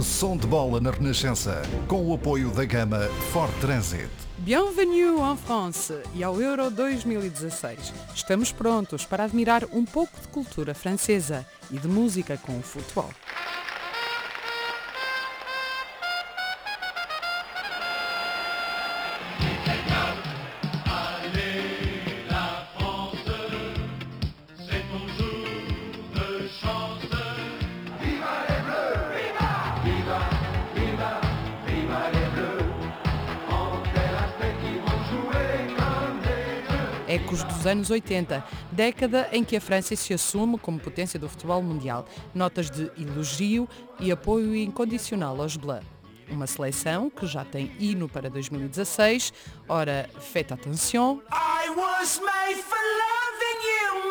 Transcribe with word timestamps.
Som 0.00 0.36
de 0.36 0.46
bola 0.46 0.80
na 0.80 0.92
Renascença, 0.92 1.60
com 1.88 2.06
o 2.06 2.14
apoio 2.14 2.50
da 2.50 2.64
gama 2.64 3.08
Ford 3.32 3.52
Transit. 3.60 4.08
Bienvenue 4.38 5.20
en 5.20 5.36
France 5.36 5.92
e 6.14 6.22
ao 6.22 6.40
Euro 6.40 6.70
2016. 6.70 7.92
Estamos 8.14 8.52
prontos 8.52 9.04
para 9.04 9.24
admirar 9.24 9.64
um 9.72 9.84
pouco 9.84 10.20
de 10.20 10.28
cultura 10.28 10.72
francesa 10.72 11.44
e 11.68 11.78
de 11.78 11.88
música 11.88 12.36
com 12.36 12.56
o 12.56 12.62
futebol. 12.62 13.10
Ecos 37.08 37.42
dos 37.42 37.66
anos 37.66 37.90
80, 37.90 38.44
década 38.70 39.28
em 39.32 39.42
que 39.42 39.56
a 39.56 39.60
França 39.60 39.96
se 39.96 40.12
assume 40.12 40.58
como 40.58 40.78
potência 40.78 41.18
do 41.18 41.28
futebol 41.28 41.62
mundial. 41.62 42.06
Notas 42.34 42.70
de 42.70 42.90
elogio 42.96 43.68
e 43.98 44.12
apoio 44.12 44.54
incondicional 44.54 45.40
aos 45.40 45.56
Bleu. 45.56 45.80
Uma 46.30 46.46
seleção 46.46 47.08
que 47.08 47.26
já 47.26 47.44
tem 47.44 47.72
hino 47.80 48.08
para 48.08 48.28
2016, 48.28 49.32
ora, 49.66 50.08
faites 50.20 50.52
attention. 50.52 51.20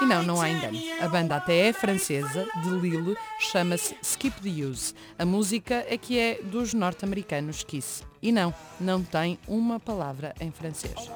E 0.00 0.06
não, 0.06 0.22
não 0.22 0.40
há 0.40 0.48
engano. 0.48 0.78
A 1.02 1.08
banda 1.08 1.36
até 1.36 1.68
é 1.68 1.72
francesa, 1.72 2.46
de 2.62 2.70
Lille, 2.70 3.16
chama-se 3.40 3.96
Skip 4.00 4.40
the 4.40 4.64
Use. 4.64 4.94
A 5.18 5.24
música 5.24 5.84
é 5.88 5.98
que 5.98 6.18
é 6.18 6.40
dos 6.42 6.72
norte-americanos 6.72 7.64
Kiss. 7.64 8.04
E 8.22 8.30
não, 8.30 8.54
não 8.80 9.02
tem 9.02 9.38
uma 9.46 9.80
palavra 9.80 10.34
em 10.40 10.50
francês. 10.50 11.10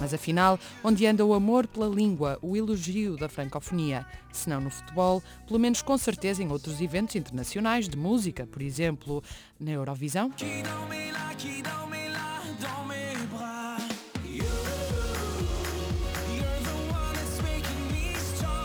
Mas 0.00 0.12
afinal, 0.12 0.58
onde 0.82 1.06
anda 1.06 1.24
o 1.24 1.34
amor 1.34 1.66
pela 1.66 1.86
língua, 1.86 2.38
o 2.42 2.56
elogio 2.56 3.16
da 3.16 3.28
francofonia? 3.28 4.06
Se 4.32 4.48
não 4.48 4.60
no 4.60 4.70
futebol, 4.70 5.22
pelo 5.46 5.58
menos 5.58 5.82
com 5.82 5.96
certeza 5.96 6.42
em 6.42 6.50
outros 6.50 6.80
eventos 6.80 7.14
internacionais 7.16 7.88
de 7.88 7.96
música, 7.96 8.46
por 8.46 8.60
exemplo, 8.60 9.22
na 9.58 9.70
Eurovisão. 9.70 10.30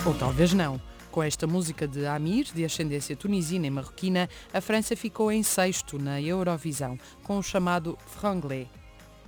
Ou 0.05 0.13
talvez 0.15 0.53
não. 0.53 0.81
Com 1.11 1.23
esta 1.23 1.47
música 1.47 1.87
de 1.87 2.05
Amir, 2.05 2.45
de 2.53 2.63
ascendência 2.63 3.15
tunisina 3.15 3.65
e 3.67 3.69
marroquina, 3.69 4.29
a 4.53 4.61
França 4.61 4.95
ficou 4.95 5.31
em 5.31 5.41
sexto 5.41 5.97
na 5.97 6.21
Eurovisão, 6.21 6.97
com 7.23 7.39
o 7.39 7.43
chamado 7.43 7.97
franglais, 8.05 8.67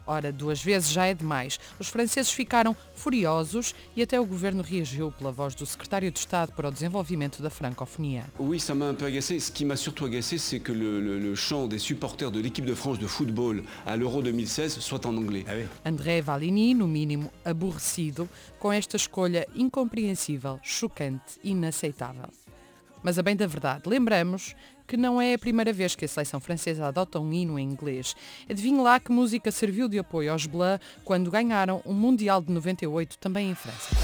Ora, 0.05 0.31
duas 0.31 0.61
vezes 0.61 0.91
já 0.91 1.05
é 1.05 1.13
demais. 1.13 1.59
Os 1.79 1.87
franceses 1.87 2.31
ficaram 2.31 2.75
furiosos 2.95 3.73
e 3.95 4.01
até 4.01 4.19
o 4.19 4.25
governo 4.25 4.61
reagiu 4.61 5.11
pela 5.11 5.31
voz 5.31 5.55
do 5.55 5.65
secretário 5.65 6.11
de 6.11 6.19
Estado 6.19 6.51
para 6.53 6.67
o 6.67 6.71
desenvolvimento 6.71 7.41
da 7.41 7.49
francofonia. 7.49 8.25
Oui, 8.39 8.59
ça 8.59 8.73
m'a 8.75 8.85
un 8.85 8.93
peu 8.93 9.05
agacé. 9.05 9.39
Ce 9.39 9.51
qui 9.51 9.65
m'a 9.65 9.75
surtout 9.75 10.05
agacé, 10.05 10.37
c'est 10.37 10.59
que 10.59 10.71
le, 10.71 10.99
le, 10.99 11.19
le, 11.19 11.35
chant 11.35 11.67
des 11.67 11.79
supporters 11.79 12.31
de 12.31 12.39
l'équipe 12.39 12.65
de 12.65 12.75
France 12.75 12.99
de 12.99 13.07
football 13.07 13.63
à 13.85 13.95
l'Euro 13.95 14.21
2016 14.21 14.79
soit 14.79 15.05
en 15.05 15.15
anglais. 15.17 15.45
Ah 15.47 15.53
oui. 15.55 15.65
André 15.85 16.21
Valigny, 16.21 16.73
no 16.73 16.87
mínimo 16.87 17.31
aborrecido, 17.45 18.27
com 18.59 18.71
esta 18.71 18.97
escolha 18.97 19.47
incompreensível, 19.55 20.59
chocante, 20.61 21.39
inaceitável. 21.43 22.29
Mas 23.03 23.17
a 23.17 23.23
bem 23.23 23.35
da 23.35 23.47
verdade, 23.47 23.83
lembramos 23.87 24.55
que 24.87 24.97
não 24.97 25.21
é 25.21 25.33
a 25.33 25.39
primeira 25.39 25.71
vez 25.71 25.95
que 25.95 26.05
a 26.05 26.07
seleção 26.07 26.39
francesa 26.39 26.85
adota 26.85 27.19
um 27.19 27.31
hino 27.31 27.57
em 27.57 27.63
inglês. 27.63 28.15
Adivinhe 28.49 28.79
lá 28.79 28.99
que 28.99 29.11
música 29.11 29.51
serviu 29.51 29.87
de 29.87 29.97
apoio 29.97 30.31
aos 30.31 30.45
Bleu 30.45 30.79
quando 31.03 31.31
ganharam 31.31 31.81
o 31.85 31.91
um 31.91 31.93
Mundial 31.93 32.41
de 32.41 32.51
98 32.51 33.17
também 33.17 33.51
em 33.51 33.55
França. 33.55 33.95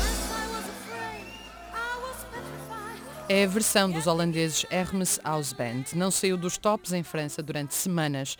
É 3.29 3.43
a 3.43 3.47
versão 3.47 3.91
dos 3.91 4.07
holandeses 4.07 4.65
Hermes 4.69 5.19
House 5.21 5.51
Band. 5.51 5.83
Não 5.93 6.09
saiu 6.09 6.37
dos 6.37 6.57
tops 6.57 6.93
em 6.93 7.03
França 7.03 7.43
durante 7.43 7.75
semanas 7.75 8.37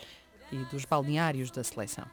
e 0.50 0.56
dos 0.70 0.86
balneários 0.86 1.50
da 1.50 1.62
seleção. 1.62 2.06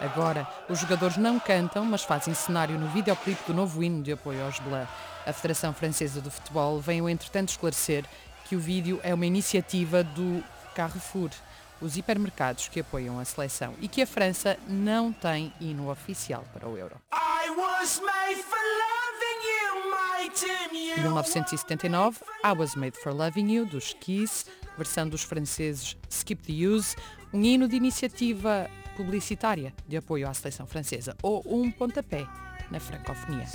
Agora, 0.00 0.46
os 0.68 0.78
jogadores 0.78 1.16
não 1.16 1.40
cantam, 1.40 1.84
mas 1.84 2.04
fazem 2.04 2.32
cenário 2.32 2.78
no 2.78 2.88
videoclipe 2.88 3.42
do 3.46 3.54
novo 3.54 3.82
hino 3.82 4.02
de 4.02 4.12
apoio 4.12 4.44
aos 4.44 4.58
Bleu. 4.60 4.86
A 5.26 5.32
Federação 5.32 5.74
Francesa 5.74 6.20
de 6.20 6.30
Futebol 6.30 6.80
veio, 6.80 7.08
entretanto, 7.08 7.48
esclarecer 7.48 8.04
que 8.44 8.54
o 8.54 8.60
vídeo 8.60 9.00
é 9.02 9.12
uma 9.12 9.26
iniciativa 9.26 10.04
do 10.04 10.42
Carrefour, 10.74 11.30
os 11.80 11.96
hipermercados 11.96 12.68
que 12.68 12.80
apoiam 12.80 13.18
a 13.18 13.24
seleção, 13.24 13.74
e 13.80 13.88
que 13.88 14.00
a 14.00 14.06
França 14.06 14.56
não 14.68 15.12
tem 15.12 15.52
hino 15.60 15.90
oficial 15.90 16.44
para 16.52 16.68
o 16.68 16.78
Euro. 16.78 16.96
Em 20.96 21.00
1979, 21.02 22.20
I 22.44 22.52
Was 22.56 22.74
Made 22.74 22.96
for 22.98 23.12
Loving 23.12 23.52
You, 23.52 23.66
dos 23.66 23.92
Kiss, 23.94 24.46
versão 24.76 25.08
dos 25.08 25.22
franceses 25.22 25.96
Skip 26.08 26.42
the 26.42 26.66
Use, 26.66 26.96
um 27.32 27.42
hino 27.42 27.68
de 27.68 27.76
iniciativa 27.76 28.70
publicitária 28.98 29.72
de 29.86 29.96
apoio 29.96 30.28
à 30.28 30.34
seleção 30.34 30.66
francesa 30.66 31.16
ou 31.22 31.40
um 31.46 31.70
pontapé 31.70 32.26
na 32.68 32.80
francofonia. 32.80 33.46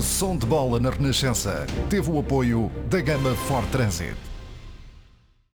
Som 0.00 0.38
de 0.38 0.46
bola 0.46 0.80
na 0.80 0.90
Renascença. 0.90 1.66
Teve 1.90 2.10
o 2.10 2.18
apoio 2.18 2.70
da 2.88 3.00
gama 3.00 3.34
Ford 3.46 3.68
Transit. 3.70 4.29